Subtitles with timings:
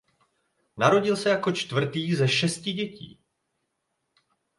[0.77, 3.19] Narodil se jako čtvrtý ze šesti dětí.